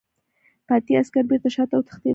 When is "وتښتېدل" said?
1.75-2.09